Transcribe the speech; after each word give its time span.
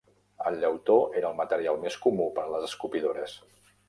El 0.51 0.55
llautó 0.61 0.95
era 1.19 1.29
el 1.33 1.37
material 1.39 1.77
més 1.83 1.97
comú 2.05 2.27
per 2.39 2.47
a 2.47 2.49
les 2.55 2.65
escopidores. 2.69 3.37